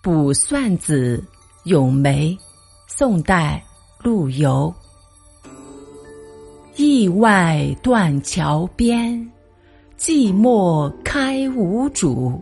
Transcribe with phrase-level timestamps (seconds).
[0.00, 1.16] 卜算子·
[1.68, 2.38] 咏梅，
[2.86, 3.60] 宋代
[4.00, 4.72] 陆游。
[6.76, 9.12] 驿外断桥边，
[9.98, 12.40] 寂寞开无主。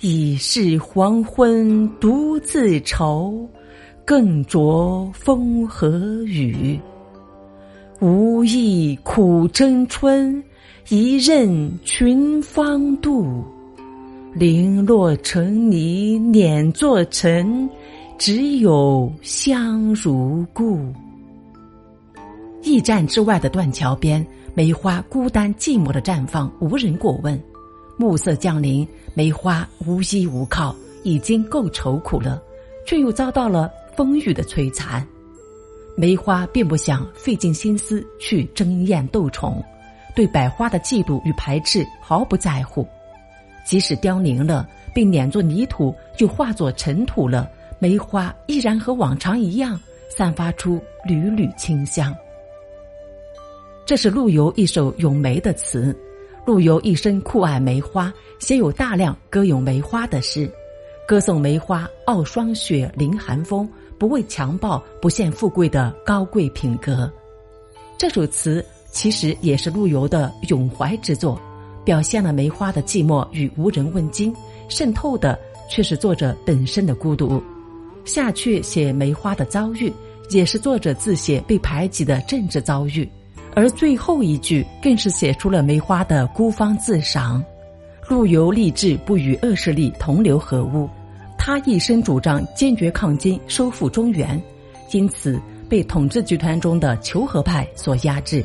[0.00, 3.48] 已是黄昏独自愁，
[4.04, 6.78] 更着风和雨。
[7.98, 10.44] 无意苦争春，
[10.90, 13.42] 一任群芳妒。
[14.38, 17.68] 零落成泥碾作尘，
[18.16, 20.78] 只有香如故。
[22.62, 24.24] 驿站之外的断桥边，
[24.54, 27.36] 梅花孤单寂寞的绽放，无人过问。
[27.96, 32.40] 暮色降临，梅花无依无靠，已经够愁苦了，
[32.86, 35.04] 却又遭到了风雨的摧残。
[35.96, 39.60] 梅花并不想费尽心思去争艳斗宠，
[40.14, 42.86] 对百花的嫉妒与排斥毫不在乎。
[43.68, 47.46] 即使凋零了，并碾作泥土，就化作尘土了，
[47.78, 52.16] 梅花依然和往常一样，散发出缕缕清香。
[53.84, 55.94] 这是陆游一首咏梅的词。
[56.46, 60.50] 陆游一生酷爱梅花，写有大量歌咏梅花的诗，
[61.06, 67.12] 歌颂梅花傲霜雪、凌寒风，不畏强暴、不羡富贵的高贵品格。
[67.98, 71.38] 这首词其实也是陆游的咏怀之作。
[71.88, 74.30] 表现了梅花的寂寞与无人问津，
[74.68, 75.38] 渗透的
[75.70, 77.42] 却是作者本身的孤独。
[78.04, 79.90] 下阕写梅花的遭遇，
[80.28, 83.08] 也是作者自写被排挤的政治遭遇。
[83.56, 87.42] 而最后一句更是写出了梅花的孤芳自赏。
[88.06, 90.86] 陆游立志不与恶势力同流合污，
[91.38, 94.38] 他一生主张坚决抗金，收复中原，
[94.92, 98.44] 因此被统治集团中的求和派所压制。